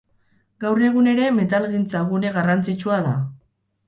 [0.63, 3.13] Gaur egun ere metalgintza-gune garrantzitsua da.